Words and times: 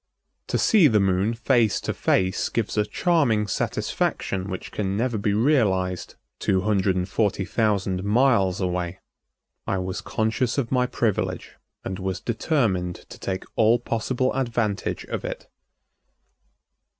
To 0.47 0.57
see 0.57 0.87
the 0.87 0.99
Moon 0.99 1.35
face 1.35 1.79
to 1.81 1.93
face 1.93 2.49
gives 2.49 2.75
a 2.75 2.87
charming 2.87 3.45
satisfaction 3.45 4.49
which 4.49 4.71
can 4.71 4.97
never 4.97 5.15
be 5.15 5.35
realized 5.35 6.15
two 6.39 6.61
hundred 6.61 6.95
and 6.95 7.07
forty 7.07 7.45
thousand 7.45 8.03
miles 8.03 8.59
away. 8.59 8.99
I 9.67 9.77
was 9.77 10.01
conscious 10.01 10.57
of 10.57 10.71
my 10.71 10.87
privilege 10.87 11.51
and 11.83 11.99
was 11.99 12.19
determined 12.19 12.95
to 13.09 13.19
take 13.19 13.43
all 13.55 13.77
possible 13.77 14.33
advantage 14.33 15.05
of 15.05 15.23
it. 15.23 15.47